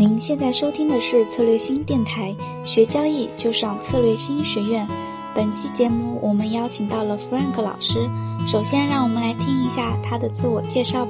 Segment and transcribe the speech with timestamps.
[0.00, 4.88] 您现在收听的是策略星电台，学交易就上策略星学院。
[5.34, 8.08] 本期节目我们邀请到了 Frank 老师，
[8.46, 11.06] 首先让我们来听一下他的自我介绍。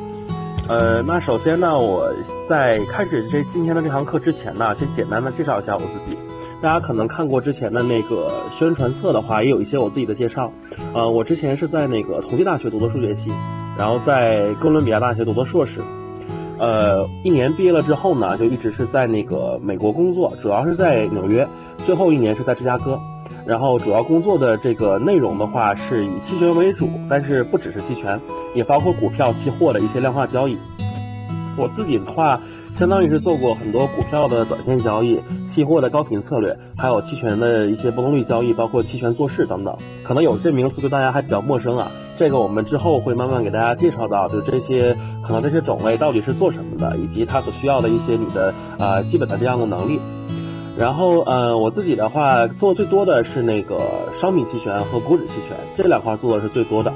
[0.69, 2.13] 呃，那首先呢，我
[2.49, 6.19] 在开始这今天的这堂课之前呢，先简单的介绍一下我自己。
[6.61, 10.51] 大家可能看过之前的那个宣传册的话，也有一些我自己的介绍。
[10.95, 13.33] 呃，我之前是在那个同济大学读的数学系，
[13.79, 15.75] 然后在哥伦比亚大学读的硕士。
[16.61, 21.49] 呃，一年毕业了之后呢，就一直是在那个美国工作，主要是在纽约。
[21.79, 22.99] 最后一年是在芝加哥。
[23.47, 28.21] 然后主要工作的这个内容的话，是以期权为主，但是不只是期权，
[28.55, 30.59] 也包括股票、期货的一些量化交易。
[31.57, 32.39] 我自己的话，
[32.79, 35.19] 相当于是做过很多股票的短线交易。
[35.53, 41.91] 期货的高频策略，还有期权的一些波动率交易，包括期权做市等等，可能有些名词对大家还比较陌生啊。
[42.19, 44.95] 这个我们之后会慢慢给大家介绍到，就这些
[45.31, 50.01] 可能这些种类到底是做什么的，以及它所需要的一些你的啊基本的这样的能力。
[50.77, 53.79] 然后呃我自己的话做最多的是那个
[54.21, 56.93] 商品期权和股指期权这两块做的是最多的，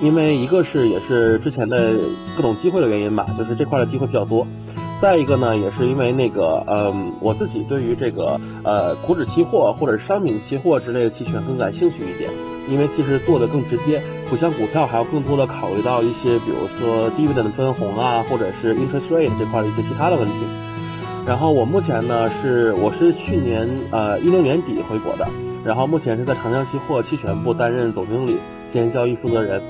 [0.00, 1.94] 因为一个是也是之前的
[2.36, 4.46] 各种机会的原因吧，就是这块的机会比较多。
[5.00, 12.28] 再一个呢，也是因为那个，嗯，我自己对于这个呃股指期货或者是商品期货之类的期权更感兴趣一点，
[12.68, 20.34] 因为其实做的更直接，不像股票还要更多的考虑到一些，比如说低 i 的分红啊，或者是 interest rate 这块的一些其他的问题。
[21.24, 25.28] 然后我目前呢是我是去年呃一六年底回国的，
[25.64, 28.36] 然后目前是在长江期货期权部担任总经理
[28.72, 29.62] 兼交易负责人，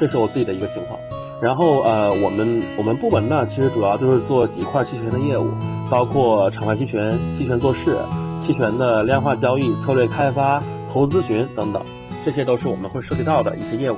[0.00, 0.98] 这是我自己的一个情况。
[1.42, 5.50] 然后呃，我们我们部门呢，其实主要就是做几块期权的业务，
[5.90, 7.98] 包括场外期权、期权做市、
[8.46, 10.60] 期权的量化交易、策略开发、
[10.92, 11.82] 投资咨询等等，
[12.24, 13.96] 这些都是我们会涉及到的一些业务。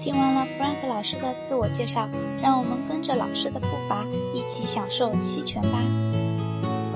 [0.00, 2.08] 听完了 Frank 老师的自我介绍，
[2.42, 5.78] 让我们跟着老师的步伐，一起享受期权吧。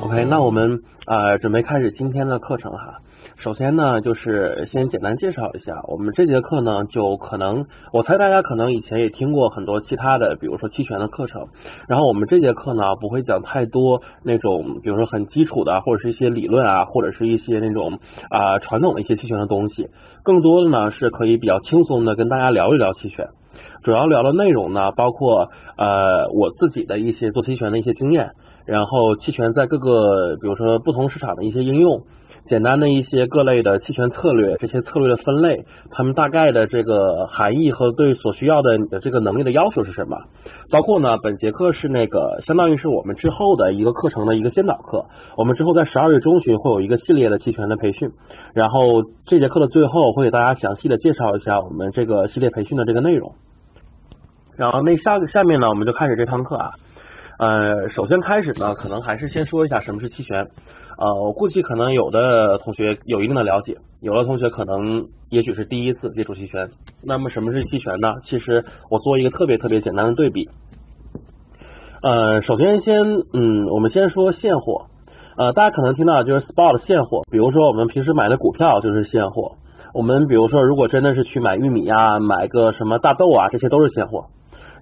[0.03, 2.99] OK，那我们呃准备开始今天的课程哈。
[3.39, 11.47] 首先呢，就是先简单介绍一下，我们这节课呢，就可能我猜大家可能以前也听过很多其他的，比如说期权的课程。
[11.87, 19.87] 然后我们这节课呢，不会讲太多那种，比如说很基础的，或者是一些理论啊，或者是一些那种啊传统的一些期权的东西。
[20.25, 23.29] 更多的呢，是可以比较轻松的跟大家聊一聊期权。
[23.85, 28.31] 主要聊的内容呢，包括呃我自己的一些做期权的一些经验，
[28.67, 32.03] 然后期权在各个，比如说不同市场的一些应用。
[32.49, 40.17] 简单的一些各类的期权策略，这些策略的分类，它们大概的这个含义和对所需要的你的这个能力的要求是什么？
[40.71, 45.05] 包括呢，本节课是那个相当于是我们之后的一个课程的一个先导课。
[45.37, 48.09] 我们之后在十二月中旬会有一个系列的期权的培训，
[48.55, 53.33] 然后这节课的最后会给大家详细的介绍一下我们这个系列培训的这个内容。
[54.57, 56.71] 然后那下下面呢，我们就开始这堂课啊。
[57.39, 60.45] 呃，首先开始呢，可能还是先说一下什么是期权。
[60.99, 66.69] 呃，我估计可能有的同学有一定的了解，有的同学可能也许是第一次接触期权。
[67.05, 68.15] 那么什么是期权呢？
[68.29, 70.49] 其实我做一个特别特别简单的对比。
[72.03, 74.87] 呃，首先先嗯，我们先说现货。
[75.37, 79.53] 呃，大家可能听到就是 spot 现货，比如说我们平时买的股票就是现货。
[79.95, 84.25] 我们比如说如果真的是去买玉米啊，买个什么大豆啊，这些都是现货。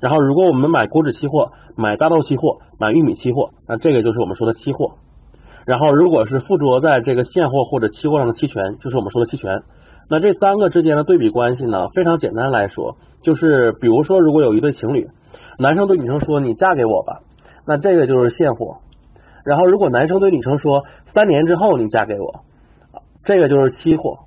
[0.01, 4.93] 然后如果我们买股指期货，买大豆期货，买玉米期货，那这个就是我们说的期货。
[5.67, 9.63] 然后，如果是附着在这个现货或者期货上的期权，就是我们说的期权。
[10.09, 15.09] 那这三个之间的对比关系呢，非常简单来说，就是比如说，如果有一对情侣，
[15.59, 17.19] 男生对女生说“你嫁给我吧”，
[17.67, 18.77] 那这个就是现货。
[19.45, 22.43] 然后，如果男生对女生说“三年之后你嫁给我”，
[23.27, 24.19] 这个就是期货。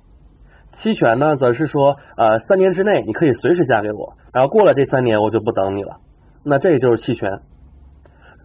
[0.82, 5.96] 期权呢，则是说呃三年之内你可以随时嫁给我，然后过了这三年我就不等你了。
[6.44, 7.40] 那这就是期权。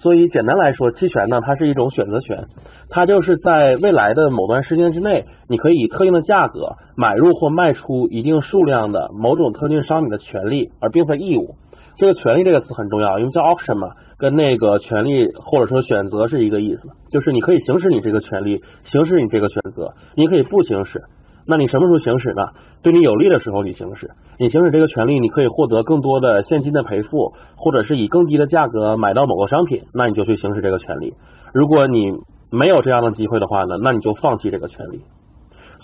[0.01, 2.45] 所以简单来说，期权呢，它是一种选择权，
[2.89, 11.55] 它就是在未来的某段时间之内，你可以以特定的价格买入或卖出一定数量的某种特定商品的权利，而并非义务。
[11.97, 18.61] 这个权利这个词很重要，因为叫 option 嘛，跟那个权利或者说选择是一个意思，就是你可以行使你这个权利，
[18.91, 21.01] 行使你这个选择，你可以不行使。
[21.47, 22.41] 那你什么时候行使呢？
[22.81, 24.09] 对你有利的时候你行使，
[24.39, 31.13] 你行使这个权利，你可以获得更多的现金的赔付，或者是以更低的价格买到某个商品，那你就去行使这个权利。
[31.53, 32.11] 如果你
[32.49, 35.01] 没有这样的机会的话呢，那你就放弃这个权利。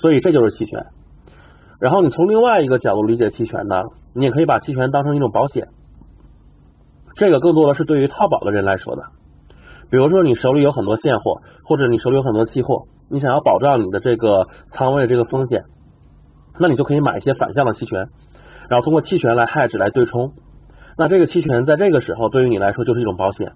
[0.02, 0.86] 所以这就是期权。
[1.80, 5.68] 然后你从另外一个角度理解期权呢，你也可以把期权当成一种保险。
[7.16, 9.04] 这个更多的是对于套保的人来说的。
[9.90, 12.84] 比如说你手里有很多现货，或者你手里有很多期货。
[13.10, 15.64] 你想要保障你的这个仓位这个风险，
[16.58, 18.08] 那你就可以买一些反向的期权，
[18.70, 20.32] 然后通过期权来 hedge 来对冲。
[20.98, 23.52] 那这个期权在这个时候对于你来说就是一种保险。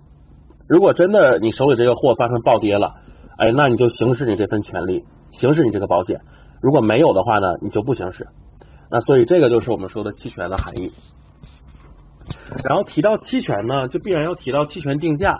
[0.67, 2.93] 如果真的你手里这个货发生暴跌了，
[3.37, 5.03] 哎，那你就行使你这份权利，
[5.39, 6.19] 行使你这个保险。
[6.61, 8.25] 如果没有的话呢，你就不行使。
[8.89, 10.91] 那所以这个就是我们说的期权的含义。
[12.63, 15.37] 然后提到期权呢，就必然要提到期权定价。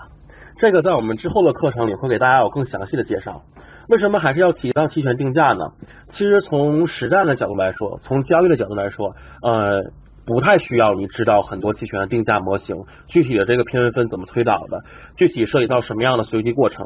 [0.60, 3.42] 这个在我们之后的课程里会给大家有更详细的介绍。
[3.88, 5.72] 为什么还是要提到期权定价呢？
[6.12, 9.82] 其实从实战的角度来说，从交易的角度来说，呃。
[10.26, 12.76] 不太需要你知道很多期权的定价模型，
[13.06, 14.82] 具体的这个偏微分怎么推导的，
[15.16, 16.84] 具体涉及到什么样的随机过程，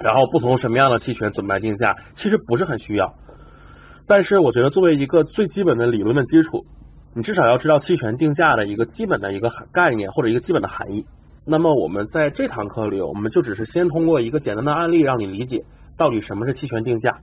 [0.00, 3.14] 然后不同什么样的期权怎么来定价，其实不是很需要。
[4.06, 6.66] 但是我觉得作为一个最基本的理论的基础，
[7.16, 11.06] 你至少要知道期权定价的一个基本的一个概念或者一个基本的含义。
[11.46, 15.62] 那么我们在这堂课里，我们就只是先通过一个简单的案例让你理解
[15.96, 17.18] 到底什么是期权定价，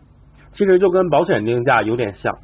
[0.55, 2.35] 其实就跟保险定价有点像。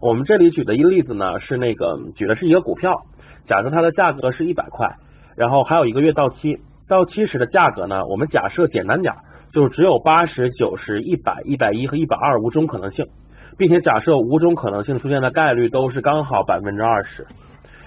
[0.00, 3.02] 我们这里举的一个例子呢，是那个举的是一个股票，
[3.46, 4.96] 假设它的价格是一百块，
[5.36, 6.58] 然后还有一个月到期，
[6.88, 9.14] 到期时的价格呢，我们假设简单点，
[9.52, 13.06] 就是只有八十九十、一百、一百一和一百二五种可能性，
[13.58, 17.26] 并且假设五种可能性出现的概率都是刚好百分之二十，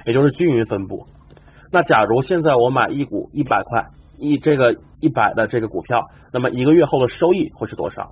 [0.06, 1.06] 也就是均匀分布。
[1.72, 3.86] 那假如现在我买一股一百块
[4.18, 8.12] 一这个一百的这个股票，那么一个月后的收益会是多少？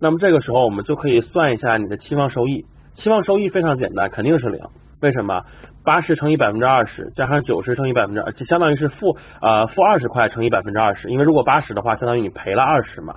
[0.00, 2.64] 那么这个时候我们就可以算一下你的期望收益。
[3.02, 4.60] 期望收益非常简单，肯定是零。
[5.02, 5.42] 为什么？
[5.84, 11.08] 八十乘以百分之二十，加上九十乘以百分之二，就相当于是负呃负二十块乘以百分之二十。
[11.10, 13.14] 因为如果八十的话，相当于你赔了二十嘛，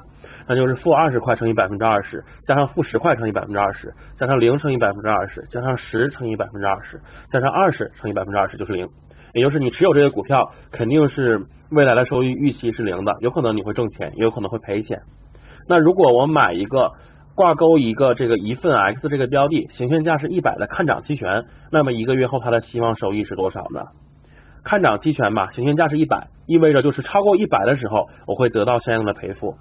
[0.48, 7.00] 那就是负二十块乘以百分之二十，加上负十块乘以百分之二十，加上零乘以百分之二十，加上十乘以百分之二十，
[7.32, 8.88] 加上二十乘以百分之二十就是零。
[9.34, 11.42] 也就是你持有这个股票，肯定是
[11.72, 15.00] 未来的收益预期是零的，有可能你会挣钱，也有可能会赔钱。
[15.68, 16.92] 那如果我买一个。
[17.40, 23.80] 挂钩一个这个一份 X 这个标的，行权价是一百的看涨期权，那么一个月后它的期望收益是多少呢？
[24.66, 29.56] 看涨期权嘛，行权价是一百，意味着就是超过一百的时候，我会得到相应的赔付。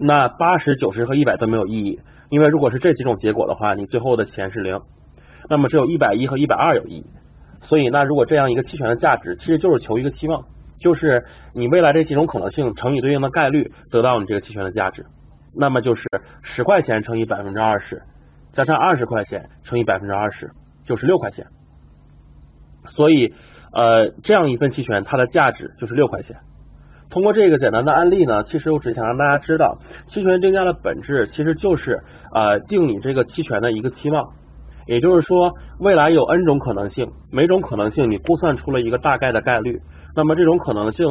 [0.00, 4.80] 那八十九十和一百都没有意义，因为如果是这几种结果的话，你最后的钱是零。
[5.48, 7.06] 那么只有一百一和一百二有意义。
[7.68, 10.42] 所以那如果这样一个期权的价值，其实就是求一个期望，
[10.80, 11.22] 就是
[11.54, 15.06] 你未来这几种可能性乘以对应的概率，得到你这个期权的价值。
[15.54, 16.02] 那么就是
[16.42, 18.02] 十块钱乘以百分之二十，
[18.54, 20.50] 加上二十块钱乘以百分之二十，
[20.86, 21.46] 就是六块钱。
[22.90, 23.32] 所以
[23.72, 26.36] 呃，这样一份期权，它的价值就是六块钱。
[27.10, 29.78] 通过这个简单的案例呢，其实我只想让大家知道，
[30.12, 32.02] 期权定价的本质其实就是
[32.34, 34.32] 呃定你这个期权的一个期望。
[34.86, 39.78] 也就是说，未来有 n 种可能性，每种可能性你估算出了一个大概的概率，
[40.16, 41.06] 那么这种可能性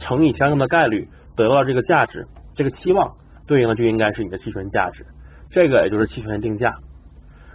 [0.00, 1.06] 乘以相应的概率，
[1.36, 2.26] 得到这个价值，
[2.56, 3.14] 这个期望。
[3.46, 5.04] 对应的就应该是你的期权价值，
[5.50, 6.74] 这个也就是期权定价。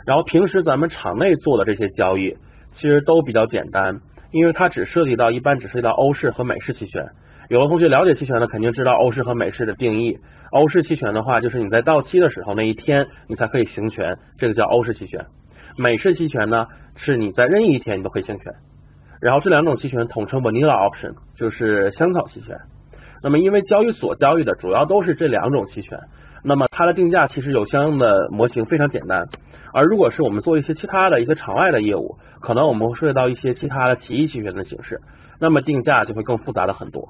[0.05, 2.35] 然后平时咱们场内做的这些交易，
[2.75, 3.99] 其实都比较简单，
[4.31, 7.05] 因为它只涉及到一般只涉及到欧式和美式期权。
[7.49, 10.17] 有的同学了解期权的，肯定知道欧式和美式的定义。
[10.51, 15.25] 欧式期权的话，就是你在到期的时候那一天你才可以行权，这个叫欧式期权。
[15.77, 18.53] 美式期权呢，是你在任意一天你都可以行权。
[19.21, 22.57] 然后这两种期权统称 vanilla option，就是香草期权。
[23.23, 25.99] 那么，因为交易所交易的主要都是这两种期权，
[26.43, 29.27] 那么它的定价其实有相应的模型，非常简单。
[29.73, 34.99] 而如果是我们做一些其他的一些场外的业务，可能我们会涉及到一些其他的奇异期权的形式，
[35.39, 37.09] 那么定价就会更复杂的很多。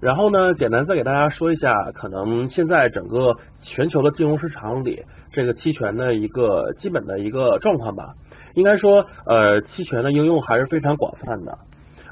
[0.00, 8.12] 然后呢，简单再给大家说一下，可能现在整个全球的金融市场里，这个期权的一个基本的一个状况吧。
[8.54, 11.56] 应该说，呃，期权的应用还是非常广泛的。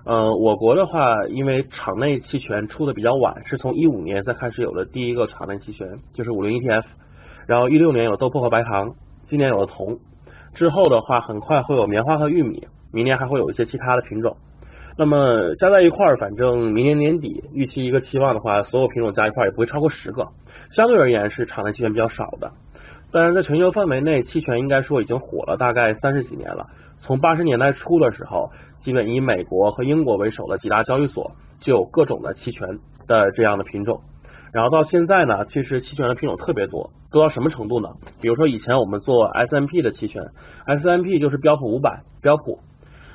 [0.04, 6.82] 呃，我国的话，因为场内期权出的比较晚，是从一五年才开始有了第一个场内期权，就是五零 ETF，
[7.47, 8.94] 然后一六年有豆粕和白糖，
[9.28, 9.99] 今年有了铜，
[10.54, 14.37] 之后的话很快会有棉花和玉米，明年还会有一些其他的品种。
[14.99, 20.26] 那么加在一块儿，反正明年年底预期一个期望的话，所有品种加一块儿也不会超过十个，
[20.75, 22.50] 相对而言是场内期权比较少的。
[23.12, 26.66] 当然，在全球范围内，期权应该说已经火了大概三十几年了，
[27.02, 28.50] 从八十年代初的时候。
[28.85, 32.69] 基本以美国和英国为首的几大交易所就有各种的期权
[33.07, 34.01] 的这样的品种，
[34.53, 37.89] 然后到现在呢，其实期权的品种特别多，多到什么程度呢？
[38.21, 40.23] 比如说以前我们做 S M P 的期权
[40.67, 42.59] ，S M P 就是标普五百，标普，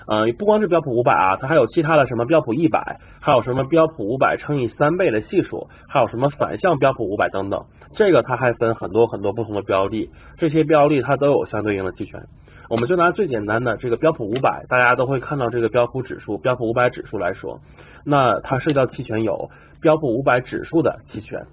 [0.07, 12.21] 呃，不光是标普五百啊，它还有其他的什么标普一百，还有什么标普五百乘以三倍的系数，还有什么反向标普五百等等，这个它还分很多很多不同的标的，这些标的它都有相对应的期权。
[12.69, 17.61] 我们就拿最简单的这个标普五百，大家都会看到这个标普指数，标普五百指数来说，
[18.05, 21.45] 那它涉及到期权有标普五百指数的期权，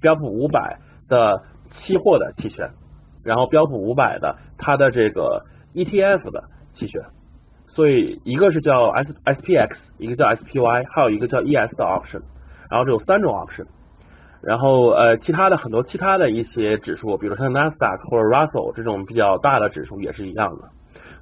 [0.00, 1.42] 标普五百的
[1.80, 2.70] 期货的期权，
[3.24, 6.44] 然后标普五百的它的这个 ETF 的
[6.78, 7.02] 期权，
[7.74, 12.22] 所以一个是叫 S S P X，一个叫 S P Y，还有一个叫 E S 的 option，
[12.70, 13.66] 然后这有三种 option。
[14.42, 20.68] 然后呃，其他的很多其他的一些指数，比如像纳斯达克或者 Russell 这种比较大的指数也是一样的。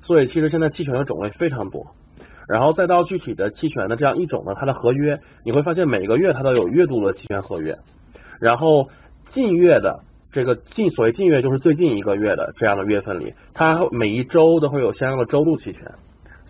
[0.02, 1.86] 所以其实现在期权的种类非常多。
[2.48, 7.76] 然后再到具体的期权的这样一种呢，它的合约你会发现每个月它都有月度的期权合约。
[8.40, 8.88] 然后
[9.34, 10.00] 近月的
[10.32, 15.82] 这个近所谓近月就是最近一个月的这样的月份里，它每一周都会有相应的周度期权。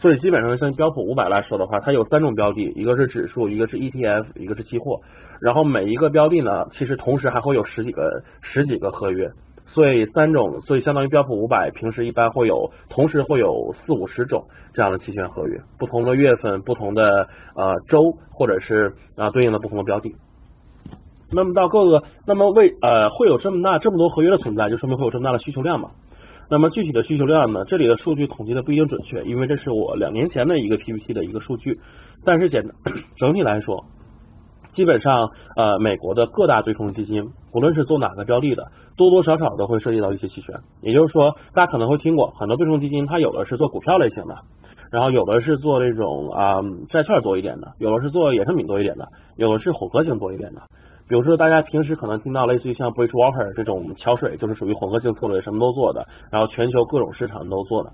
[0.01, 5.01] 所以基本上像标普五百来说的话，它有三种标的，一个是指数，一个是 ETF，一个是期货。
[5.41, 9.29] 然后每一个标的呢，其实同时还会有十几个十几个合约。
[9.75, 20.15] 所以三种，所以相当于标普五百平时一般会有同时会有四五十种这样的期权合约，不同的月份、不同的呃周，或者是啊对应的不同的标的。
[21.31, 25.91] 那么到各个，那么为呃会有这么大这么多合约的存在，就说明会有这么大的需求量嘛。
[26.51, 27.65] 那么具体的需求量呢？
[27.67, 31.79] 这里的数据统计的不一定准确，因为这是我两年前的一个 PPT 的一个数据。
[32.25, 32.65] 但是简
[33.19, 33.85] 整体来说，
[34.75, 38.65] 基本上呃美国的各大对冲基金，无论是做哪个标的的，
[38.97, 40.55] 多多少少都会涉及到一些期权。
[40.81, 44.35] 也就是说，大家可能会听过很多对冲基金，它有的是做股票类型的，
[44.91, 50.63] 然后有的是做这种啊债券多一点的，有的是做衍生品多一点的，有的是混合型多一点的。
[51.09, 57.91] 比如说，大家平时可能听到类似于像 Bridgewater 这种桥水，就是属于混合性策略，什么都做的，然后全球各种市场都做的。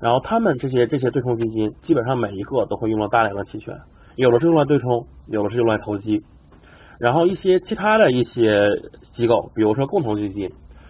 [0.00, 3.74] 然后他们这些这些对冲基金，基本上每一个都会用了大量的期权，
[4.14, 6.22] 有的是用来对冲，有的是用来投机。
[7.00, 8.68] 然后一些其他的一些
[9.16, 10.48] 机构，比如说共同基金，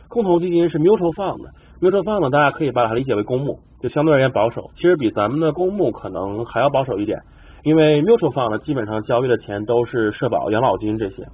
[0.08, 7.18] 共同基金是 mutual fund，mutual fund 大家可以把它理解为公募，就相对而言保守，其实比咱们的公募可能还要保守一点。
[7.64, 11.26] 因为 mutual fund 呢，基本上交易的钱都是社保、养老金这些，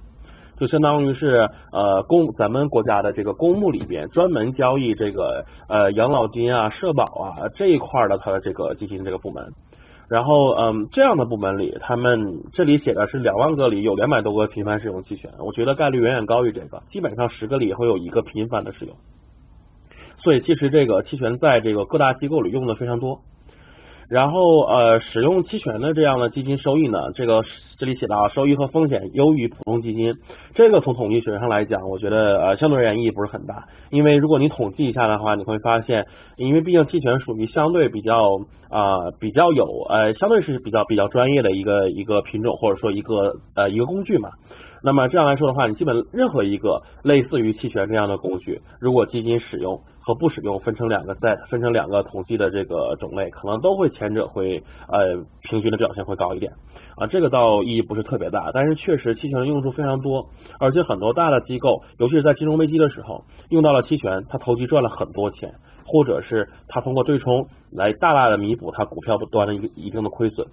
[0.58, 9.44] 就相当于是呃公咱们国家的这个公募里边专门交易这个呃养老金啊、社保啊这一块的它的这个基金这个部门。
[10.06, 18.94] 然后嗯这样的部门里，他们这里写的是两万个里有两百多个频繁使用期权，我觉得概率远远高于这个，基本上十个里会有一个频繁的使用。
[20.22, 23.20] 所以其实这个期权在这个各大机构里用的非常多。
[24.08, 27.42] 然后呃，使用期权的这样的基金收益呢，这个
[27.78, 30.14] 这里写到收益和风险优于普通基金，
[30.54, 36.04] 这个从统计学上来讲，我觉得呃相对而言意义不是很大，因为如果你统计一下的话，你会发现，
[36.36, 38.28] 因为毕竟期权属于相对比较
[38.70, 44.30] 啊比较有呃相对是比较比较专业的一个一个品种或者说一个呃一个工具嘛。
[44.84, 56.52] 那么这样来说的话，你基本任何一个类似于期权这样的工具，如果基金使用和不使用分成两个在分成两个统计的这个种类，可能都会前者会呃平均的表现会高一点
[56.96, 60.26] 啊，这个倒意义不是特别大，但是确实期权的用处非常多，
[60.60, 65.54] 而且很多大的机构，尤其是在金融危机的时候用到了期权，它投机赚了很多钱，
[65.86, 70.46] 或者是它通过对冲来大大的弥补它股票端的一个一定的亏损。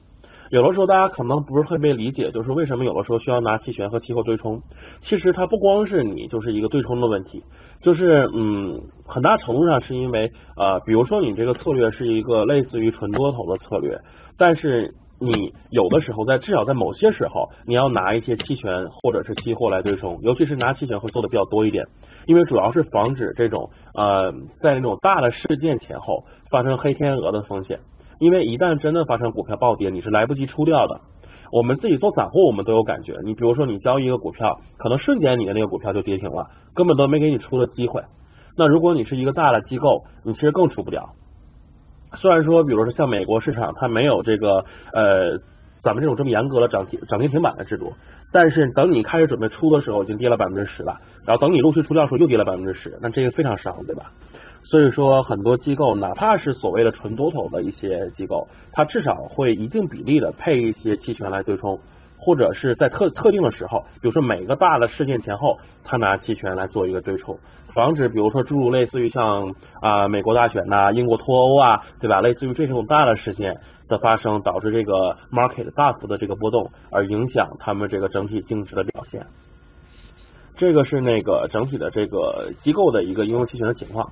[0.52, 4.62] 有的时候大家可能不是特别理解，就是为什么有的时候需要拿期权和期货对冲。
[5.08, 7.42] 其实它不光是你就是一个对冲的问题，
[7.82, 13.98] 就是嗯，很大程度上是因为呃，比如说你这个策略是一个类似于纯多头的策略，
[14.38, 21.86] 但是你有的时候在至少在某些时候，你要拿一些期权或者是期货来对冲，尤其是拿期权会做的比较多一点，
[22.26, 27.80] 因为主要是防止这种呃在那种大的事件前后发生黑天鹅的风险。
[28.22, 31.02] 因为一旦真的发生股票暴跌，你是来不及出掉的。
[31.52, 33.16] 我们自己做散户，我们都有感觉。
[33.26, 38.04] 你比如说，你交易一个股票，可能瞬间你的那个股票就跌停了，根本都没给你出的机会。
[38.56, 41.10] 那如果你是一个大的机构，你其实更出不掉。
[42.18, 45.40] 虽然说，比如说像美国市场，它没有这个呃
[45.82, 47.92] 咱们这种这么严格的涨停涨停停板的制度，
[48.32, 51.00] 但是等你开始准备出的时候，已经跌了百分之十了。
[51.26, 54.12] 然后等你陆续出掉的时候，又跌了百分之十，那这个非常伤，对吧？
[54.72, 61.78] 所以说，很多机构，哪怕是所谓的纯多头的一些机构，它至少会一定比例的配一些期权来对冲，
[62.18, 67.38] 或者是在特特定的时候，比如说每个大的事件前后，他拿期权来做一个对冲，
[67.74, 72.22] 防止比如说诸如类似于像啊美国大选呐、英国脱欧啊，对吧？
[72.22, 73.60] 类似于这种大的事件
[73.90, 79.26] 的发生，导致这个 market 大幅的这个波动，而影响他们这个整体净值的表现。
[80.56, 84.10] 这个是那个整体的这个机构的一个应用期权的情况。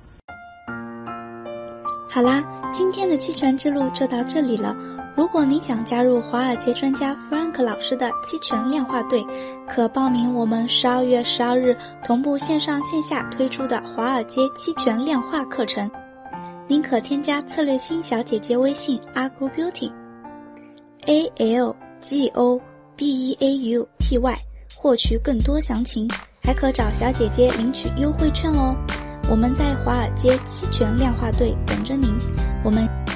[2.12, 4.74] 好啦，今天的期权之路就到这里了。
[5.16, 9.24] 如果你想加入华尔街专家 Frank 老师的期权量化队，
[9.68, 15.88] 可报名我们十二月十二日同步线上线下推出的华尔街期权量化课程。
[16.66, 22.60] 您可添加策略星小姐姐微信 Algo Beauty，A L G O
[22.96, 24.34] B E A U T Y，
[24.74, 26.08] 获取更多详情，
[26.42, 28.74] 还可找小姐姐领取优惠券哦。
[29.30, 32.12] 我们在华尔街期权量化队等着您，
[32.64, 33.09] 我们。